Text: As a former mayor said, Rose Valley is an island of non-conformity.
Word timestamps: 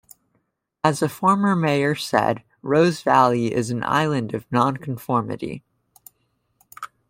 As 0.83 1.03
a 1.03 1.07
former 1.07 1.55
mayor 1.55 1.93
said, 1.93 2.41
Rose 2.63 3.03
Valley 3.03 3.53
is 3.53 3.69
an 3.69 3.83
island 3.83 4.33
of 4.33 4.51
non-conformity. 4.51 5.63